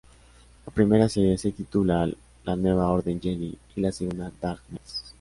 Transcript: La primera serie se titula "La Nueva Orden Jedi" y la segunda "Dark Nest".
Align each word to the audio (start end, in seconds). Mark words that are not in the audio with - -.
La 0.65 0.73
primera 0.73 1.07
serie 1.07 1.37
se 1.37 1.51
titula 1.51 2.09
"La 2.43 2.55
Nueva 2.55 2.87
Orden 2.89 3.21
Jedi" 3.21 3.55
y 3.75 3.81
la 3.81 3.91
segunda 3.91 4.31
"Dark 4.41 4.61
Nest". 4.71 5.05